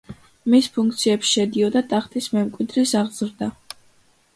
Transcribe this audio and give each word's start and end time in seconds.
მის 0.53 0.69
ფუნქციებში 0.77 1.29
შედიოდა 1.35 1.83
ტახტის 1.95 2.33
მემკვიდრის 2.37 2.99
აღზრდა. 3.05 3.57